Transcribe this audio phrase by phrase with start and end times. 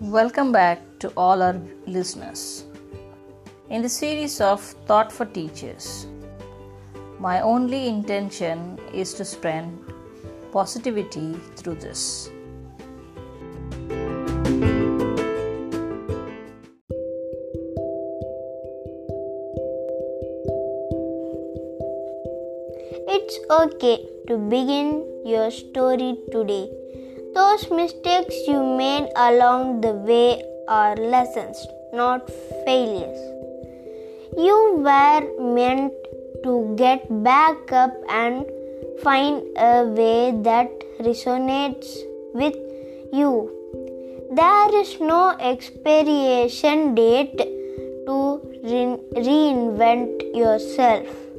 [0.00, 2.64] Welcome back to all our listeners.
[3.68, 6.06] In the series of Thought for Teachers,
[7.18, 9.68] my only intention is to spread
[10.52, 12.30] positivity through this.
[23.06, 26.70] It's okay to begin your story today.
[27.34, 32.28] Those mistakes you made along the way are lessons, not
[32.64, 33.20] failures.
[34.36, 35.92] You were meant
[36.42, 38.46] to get back up and
[39.02, 41.98] find a way that resonates
[42.34, 42.56] with
[43.12, 43.50] you.
[44.32, 47.38] There is no expiration date
[48.06, 51.29] to re- reinvent yourself.